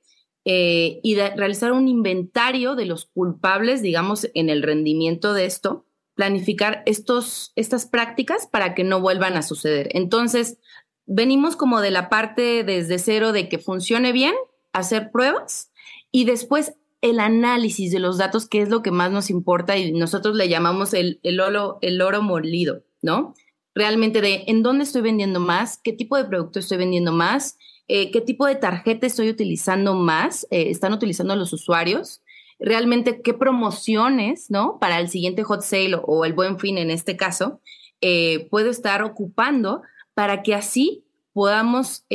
[0.47, 6.83] eh, y realizar un inventario de los culpables, digamos, en el rendimiento de esto, planificar
[6.87, 9.91] estos, estas prácticas para que no vuelvan a suceder.
[9.93, 10.57] Entonces,
[11.05, 14.35] venimos como de la parte desde cero de que funcione bien,
[14.73, 15.71] hacer pruebas
[16.11, 19.93] y después el análisis de los datos, que es lo que más nos importa y
[19.93, 23.35] nosotros le llamamos el, el, oro, el oro molido, ¿no?
[23.77, 27.59] Realmente de en dónde estoy vendiendo más, qué tipo de producto estoy vendiendo más,
[27.89, 32.23] eh, qué tipo de tarjeta estoy utilizando más, eh, están utilizando los usuarios,
[32.59, 34.79] realmente qué promociones, ¿no?
[34.81, 37.61] Para el siguiente hot sale o, el buen fin en este caso,
[38.01, 39.83] eh, puedo estar ocupando
[40.15, 42.07] para que así podamos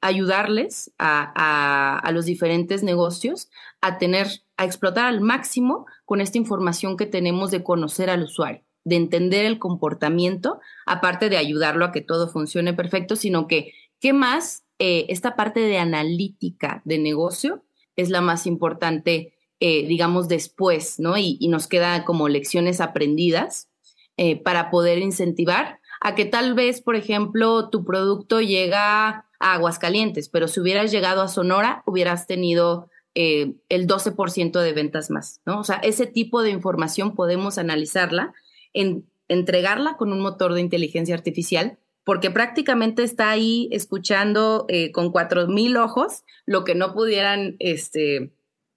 [0.00, 3.50] ayudarles a, a los diferentes negocios
[3.82, 8.65] a tener, a explotar al máximo con esta información que tenemos de conocer al usuario
[8.86, 14.12] de entender el comportamiento, aparte de ayudarlo a que todo funcione perfecto, sino que, ¿qué
[14.12, 14.64] más?
[14.78, 17.64] Eh, esta parte de analítica de negocio
[17.96, 21.18] es la más importante, eh, digamos, después, ¿no?
[21.18, 23.68] Y, nos queda como lecciones aprendidas
[24.16, 30.28] eh, para poder incentivar a que tal vez, por ejemplo, tu producto llega a Aguascalientes,
[30.28, 32.88] pero si hubieras llegado a Sonora, hubieras tenido
[33.18, 35.58] el 12% de ventas más, ¿no?
[35.60, 38.34] O sea, ese tipo de información podemos analizarla
[38.76, 45.10] en entregarla con un motor de inteligencia artificial, porque prácticamente está ahí escuchando eh, con
[45.10, 48.32] cuatro mil ojos lo que no pudieran, este,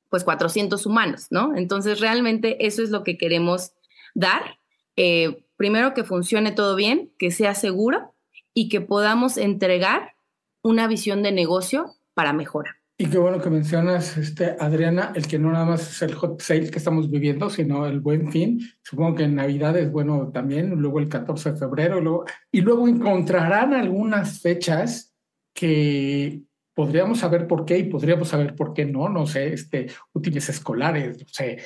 [0.10, 1.56] pues 400 humanos, ¿no?
[1.56, 3.74] Entonces realmente eso es lo que queremos
[4.16, 4.58] dar.
[4.96, 8.16] Eh, primero que funcione todo bien, que sea seguro
[8.56, 10.16] y que podamos entregar
[10.64, 12.79] una visión de negocio para mejora.
[13.02, 16.42] Y qué bueno que mencionas, este, Adriana, el que no nada más es el hot
[16.42, 18.60] sale que estamos viviendo, sino el buen fin.
[18.84, 23.74] Supongo que en Navidad es bueno también, luego el 14 de febrero, y luego encontrarán
[23.74, 25.16] algunas fechas
[25.54, 26.42] que
[26.74, 31.22] podríamos saber por qué y podríamos saber por qué no, no sé, este, útiles escolares,
[31.22, 31.60] no sé,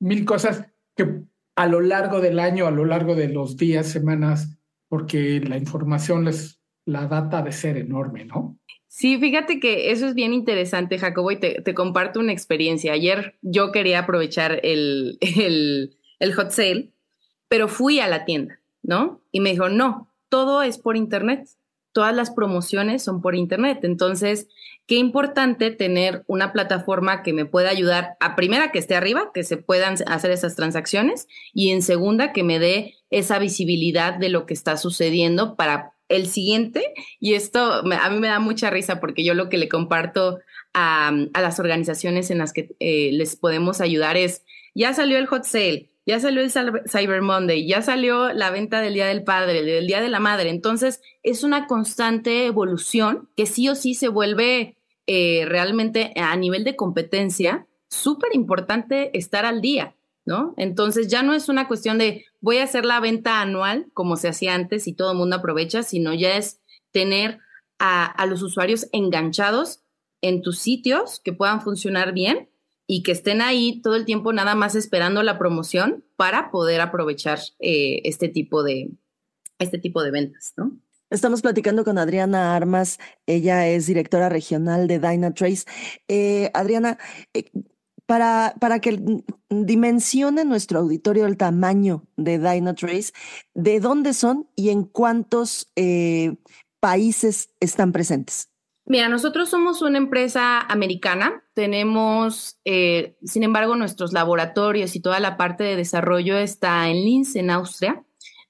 [0.00, 0.66] mil cosas
[0.96, 1.22] que
[1.54, 6.26] a lo largo del año, a lo largo de los días, semanas, porque la información
[6.26, 8.58] es, la data de ser enorme, ¿no?
[8.92, 12.92] Sí, fíjate que eso es bien interesante, Jacobo, y te, comparto una experiencia.
[12.92, 16.90] Ayer yo quería aprovechar el, el, el, hot sale,
[17.46, 19.20] pero fui a la tienda, ¿no?
[19.30, 21.48] Y me dijo, no, todo es por internet.
[21.92, 23.78] Todas las promociones son por internet.
[23.84, 24.48] Entonces,
[24.88, 29.44] qué importante tener una plataforma que me pueda ayudar a primera que esté arriba, que
[29.44, 34.46] se puedan hacer esas transacciones, y en segunda que me dé esa visibilidad de lo
[34.46, 39.24] que está sucediendo para el siguiente, y esto a mí me da mucha risa porque
[39.24, 40.40] yo lo que le comparto
[40.74, 44.44] a, las organizaciones en las que eh, les podemos ayudar es,
[44.74, 48.94] ya salió el hot sale, ya salió el Cyber Monday, ya salió la venta del
[48.94, 50.50] Día del Padre, del Día de la Madre.
[50.50, 56.64] Entonces, es una constante evolución que sí o sí se vuelve eh, realmente a nivel
[56.64, 59.94] de competencia súper importante estar al día.
[60.24, 60.54] ¿no?
[60.56, 64.28] Entonces ya no es una cuestión de voy a hacer la venta anual como se
[64.28, 66.60] hacía antes y todo el mundo aprovecha, sino ya es
[66.90, 67.38] tener
[67.78, 69.82] a, los usuarios enganchados
[70.20, 72.50] en tus sitios que puedan funcionar bien
[72.86, 77.38] y que estén ahí todo el tiempo nada más esperando la promoción para poder aprovechar
[77.58, 78.90] eh, este, tipo de,
[79.58, 80.78] este tipo de ventas, ¿no?
[81.08, 85.64] Estamos platicando con Adriana Armas, ella es directora regional de Dynatrace.
[86.06, 86.98] Eh, Adriana,
[87.34, 87.50] eh,
[88.10, 93.12] para, para que dimensione nuestro auditorio el tamaño de Dynatrace,
[93.54, 96.34] ¿de dónde son y en cuántos eh,
[96.80, 98.50] países están presentes?
[98.84, 105.36] Mira, nosotros somos una empresa americana, tenemos, eh, sin embargo, nuestros laboratorios y toda la
[105.36, 108.02] parte de desarrollo está en Linz, en Austria.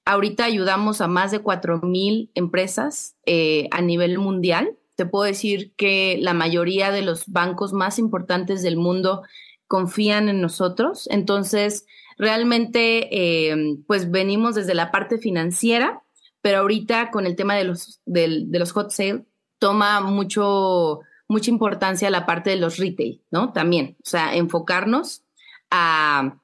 [0.06, 4.78] Ahorita ayudamos a más de 4.000 empresas eh, a nivel mundial.
[4.96, 9.22] Te puedo decir que la mayoría de los bancos más importantes del mundo
[9.70, 11.06] confían en nosotros.
[11.12, 11.86] Entonces,
[12.18, 16.02] realmente, eh, pues venimos desde la parte financiera,
[16.42, 19.26] pero ahorita con el tema de los, de, los hot sale,
[19.60, 23.52] toma mucho, mucha importancia la parte de los retail, ¿no?
[23.52, 25.22] También, o sea, enfocarnos
[25.70, 26.40] a,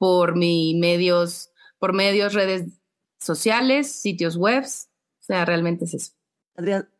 [0.00, 2.80] por mi medios, por medios, redes
[3.20, 4.88] sociales, sitios webs.
[5.20, 6.12] O sea, realmente es eso.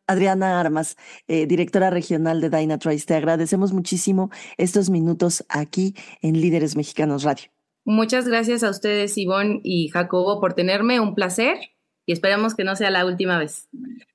[0.07, 6.77] Adriana Armas, eh, directora regional de Dynatrace, te agradecemos muchísimo estos minutos aquí en Líderes
[6.77, 7.51] Mexicanos Radio.
[7.87, 11.01] Muchas gracias a ustedes, Ivonne y Jacobo, por tenerme.
[11.01, 11.57] Un placer
[12.05, 13.67] y esperamos que no sea la última vez.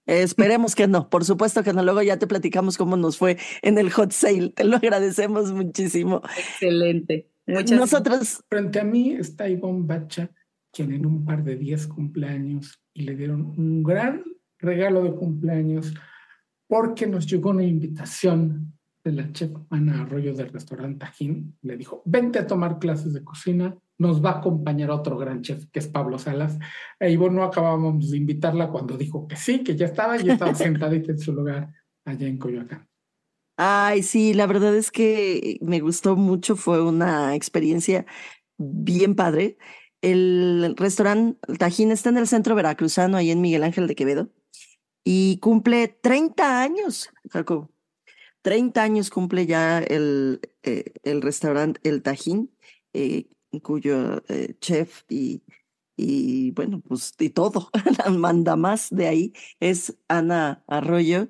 [0.06, 1.84] esperemos que no, por supuesto que no.
[1.84, 4.50] Luego ya te platicamos cómo nos fue en el hot sale.
[4.50, 6.22] Te lo agradecemos muchísimo.
[6.38, 7.32] Excelente.
[7.48, 8.44] Nosotros.
[8.50, 10.30] Frente a mí está Ivonne Bacha,
[10.72, 14.24] quien en un par de días cumpleaños y le dieron un gran
[14.60, 15.94] regalo de cumpleaños
[16.68, 18.74] porque nos llegó una invitación
[19.04, 21.56] de la chef Ana Arroyo del restaurante Tajín.
[21.62, 25.68] Le dijo, vente a tomar clases de cocina, nos va a acompañar otro gran chef
[25.72, 26.58] que es Pablo Salas.
[27.00, 30.56] E Ivonne no acabábamos de invitarla cuando dijo que sí, que ya estaba, y estaba
[30.56, 31.72] sentadita en su lugar
[32.04, 32.88] allá en Coyoacán.
[33.58, 38.06] Ay, sí, la verdad es que me gustó mucho, fue una experiencia
[38.58, 39.58] bien padre.
[40.02, 44.30] El restaurante Tajín está en el centro veracruzano, ahí en Miguel Ángel de Quevedo,
[45.04, 47.70] y cumple 30 años, Jacob.
[48.44, 52.52] 30 años cumple ya el, eh, el restaurante El Tajín,
[52.94, 53.30] eh,
[53.64, 55.44] cuyo eh, chef y,
[55.98, 57.70] y bueno, pues y todo,
[58.06, 61.30] la manda más de ahí es Ana Arroyo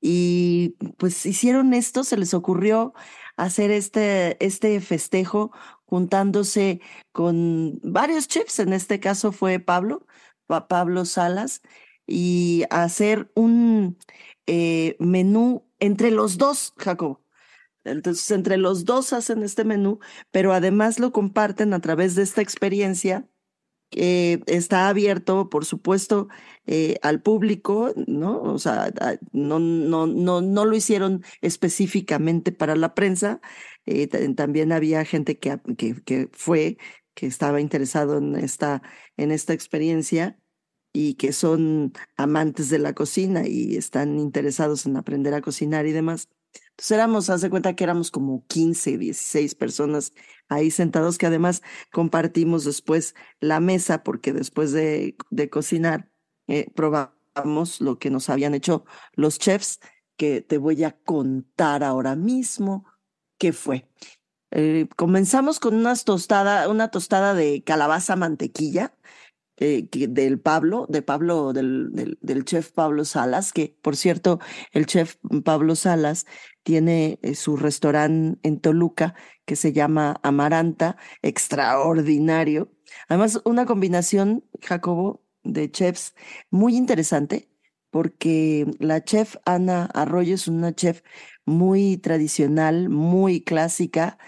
[0.00, 2.94] y pues hicieron esto, se les ocurrió
[3.36, 5.52] hacer este, este festejo
[5.84, 6.80] juntándose
[7.12, 10.06] con varios chefs, en este caso fue Pablo,
[10.46, 11.62] Pablo Salas,
[12.06, 13.98] y hacer un
[14.46, 17.20] eh, menú entre los dos, Jacob.
[17.84, 22.42] Entonces, entre los dos hacen este menú, pero además lo comparten a través de esta
[22.42, 23.29] experiencia
[23.90, 26.28] que está abierto, por supuesto,
[26.66, 28.40] eh, al público, ¿no?
[28.42, 28.92] O sea,
[29.32, 33.40] no, no, no, no lo hicieron específicamente para la prensa.
[33.86, 36.78] Eh, también había gente que, que, que, fue,
[37.14, 38.82] que estaba interesado en esta,
[39.16, 40.38] en esta experiencia
[40.92, 45.92] y que son amantes de la cocina y están interesados en aprender a cocinar y
[45.92, 46.28] demás.
[46.70, 50.12] Entonces éramos, haz cuenta que éramos como 15, 16 personas
[50.48, 56.10] ahí sentados que además compartimos después la mesa porque después de, de cocinar
[56.48, 59.80] eh, probamos lo que nos habían hecho los chefs
[60.16, 62.86] que te voy a contar ahora mismo
[63.38, 63.88] qué fue.
[64.50, 68.94] Eh, comenzamos con unas tostada, una tostada de calabaza mantequilla
[69.60, 71.90] eh, del Pablo, de Pablo, del,
[72.20, 74.40] del, chef Pablo Salas, que por cierto,
[74.72, 76.26] el chef Pablo Salas
[76.62, 82.72] tiene eh, su restaurante en Toluca que se llama Amaranta, extraordinario.
[83.08, 86.14] Además, una combinación, Jacobo, de chefs
[86.50, 87.50] muy interesante,
[87.90, 91.02] porque la chef Ana Arroyo es una chef
[91.44, 94.18] muy tradicional, muy clásica,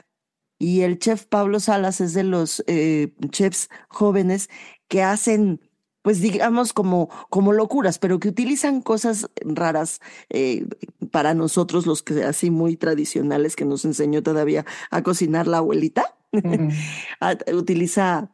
[0.58, 4.48] y el chef Pablo Salas es de los eh, chefs jóvenes
[4.92, 5.58] que hacen,
[6.02, 10.66] pues digamos, como, como locuras, pero que utilizan cosas raras eh,
[11.10, 16.14] para nosotros, los que así muy tradicionales que nos enseñó todavía a cocinar la abuelita.
[17.54, 18.32] Utiliza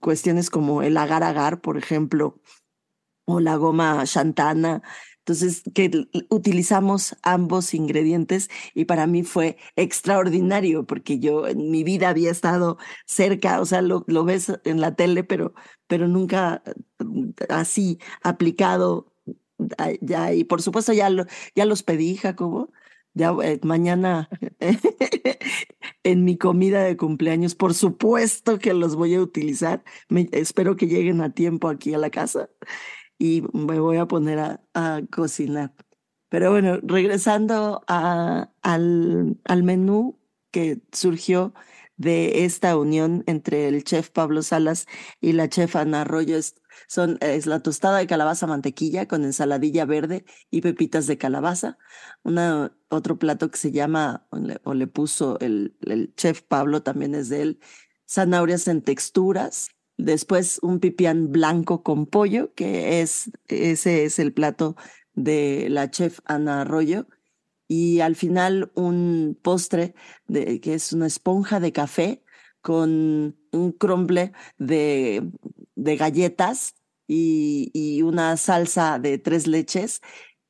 [0.00, 2.40] cuestiones como el agar agar, por ejemplo,
[3.26, 4.82] o la goma chantana,
[5.26, 12.10] entonces, que utilizamos ambos ingredientes y para mí fue extraordinario porque yo en mi vida
[12.10, 15.54] había estado cerca, o sea, lo, lo ves en la tele, pero,
[15.86, 16.62] pero nunca
[16.98, 19.14] mm, así aplicado
[20.00, 20.32] ya.
[20.34, 22.70] Y por supuesto ya, lo, ya los pedí, Jacobo.
[23.14, 24.28] Ya eh, mañana
[26.02, 29.84] en mi comida de cumpleaños, por supuesto que los voy a utilizar.
[30.08, 32.50] Me, espero que lleguen a tiempo aquí a la casa
[33.18, 34.38] y me voy a poner
[34.74, 35.74] a, cocinar.
[36.28, 40.18] Pero bueno, regresando a, al, al menú
[40.50, 41.54] que surgió
[41.96, 44.86] de esta unión entre el chef Pablo Salas
[45.20, 46.56] y la chef Ana Arroyo es,
[46.88, 51.78] son, es la tostada de calabaza mantequilla con ensaladilla verde y pepitas de calabaza.
[52.22, 56.82] Una, otro plato que se llama, o le, o le puso el, el, chef Pablo,
[56.82, 57.60] también es de él,
[58.08, 64.76] zanahorias en texturas, Después un pipián blanco con pollo, que es, ese es el plato
[65.14, 67.06] de la chef Ana Arroyo.
[67.68, 69.94] Y al final un postre
[70.28, 72.22] que es una esponja de café
[72.60, 75.30] con un crumble de,
[75.76, 76.74] galletas
[77.06, 80.00] y una salsa de tres leches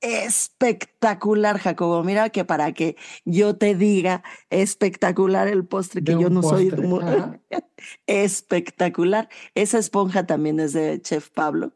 [0.05, 2.05] espectacular, Jacobo.
[2.05, 6.71] Mira que para que yo te diga espectacular el postre, que yo no soy
[8.07, 9.29] espectacular.
[9.55, 11.73] Esa esponja también es de Chef Pablo.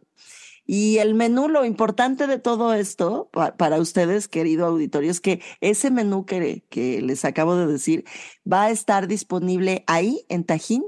[0.67, 5.91] Y el menú, lo importante de todo esto para ustedes, querido auditorio, es que ese
[5.91, 8.05] menú que, que les acabo de decir
[8.51, 10.85] va a estar disponible ahí en Tajín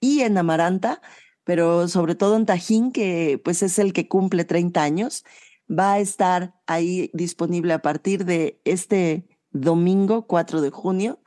[0.00, 1.00] y en Amaranta,
[1.44, 5.24] pero sobre todo en Tajín, que pues es el que cumple 30 años
[5.72, 11.20] va a estar ahí disponible a partir de este domingo 4 de junio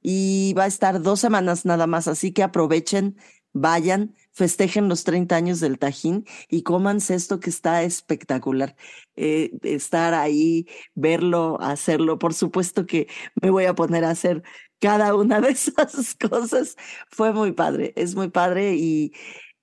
[0.00, 3.16] y va a estar dos semanas nada más, así que aprovechen,
[3.52, 8.76] vayan, festejen los 30 años del Tajín y cómanse esto que está espectacular.
[9.16, 13.08] Eh, estar ahí, verlo, hacerlo, por supuesto que
[13.42, 14.42] me voy a poner a hacer
[14.80, 16.76] cada una de esas cosas.
[17.10, 19.12] Fue muy padre, es muy padre y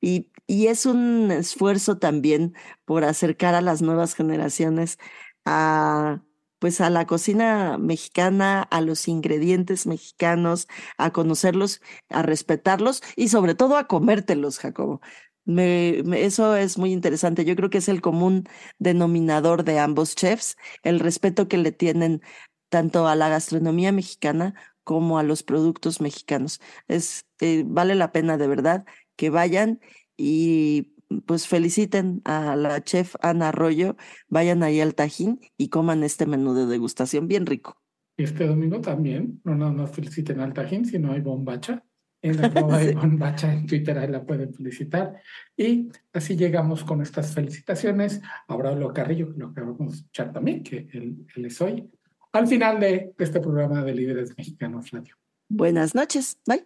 [0.06, 2.54] y, es un esfuerzo también
[2.86, 5.00] por acercar a las nuevas generaciones
[5.46, 6.22] a
[6.60, 13.56] pues a la cocina mexicana, a los ingredientes mexicanos, a conocerlos, a respetarlos y sobre
[13.56, 15.02] todo a comértelos, Jacobo.
[15.46, 17.46] Eso es muy interesante.
[17.46, 18.46] Yo creo que es el común
[18.80, 22.22] denominador de ambos chefs, el respeto que le tienen
[22.70, 26.62] tanto a la gastronomía mexicana como a los productos mexicanos.
[26.88, 28.86] Es, eh, vale la pena de verdad
[29.16, 29.80] que vayan
[30.18, 30.94] y
[31.26, 33.96] pues feliciten a la chef Ana Arroyo,
[34.28, 37.82] vayan ahí al Tajín y coman este menú de degustación bien rico.
[38.18, 41.84] Este domingo también, no nada más feliciten al Tajín, sino hay bombacha.
[42.22, 42.94] En la sí.
[42.96, 45.22] bombacha en Twitter, ahí la pueden felicitar.
[45.56, 50.64] Y así llegamos con estas felicitaciones a Braulio Carrillo, que lo acabamos de escuchar también,
[50.64, 51.88] que él, él es hoy,
[52.32, 55.16] al final de este programa de Líderes Mexicanos Radio.
[55.50, 56.66] Buenas noches, bye.